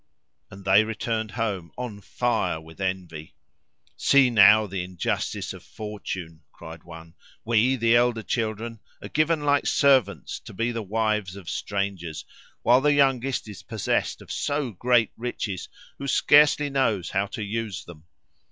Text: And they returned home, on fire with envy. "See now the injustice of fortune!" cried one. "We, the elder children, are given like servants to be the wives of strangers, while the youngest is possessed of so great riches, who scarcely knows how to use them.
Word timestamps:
And 0.49 0.65
they 0.65 0.83
returned 0.83 1.29
home, 1.29 1.71
on 1.77 2.01
fire 2.01 2.59
with 2.59 2.81
envy. 2.81 3.35
"See 3.95 4.31
now 4.31 4.65
the 4.65 4.83
injustice 4.83 5.53
of 5.53 5.61
fortune!" 5.61 6.41
cried 6.51 6.83
one. 6.83 7.13
"We, 7.45 7.75
the 7.75 7.95
elder 7.95 8.23
children, 8.23 8.79
are 9.03 9.09
given 9.09 9.45
like 9.45 9.67
servants 9.67 10.39
to 10.39 10.53
be 10.55 10.71
the 10.71 10.81
wives 10.81 11.35
of 11.35 11.51
strangers, 11.51 12.25
while 12.63 12.81
the 12.81 12.93
youngest 12.93 13.47
is 13.47 13.61
possessed 13.61 14.23
of 14.23 14.31
so 14.31 14.71
great 14.71 15.11
riches, 15.17 15.69
who 15.99 16.07
scarcely 16.07 16.71
knows 16.71 17.11
how 17.11 17.27
to 17.27 17.43
use 17.43 17.85
them. 17.85 18.05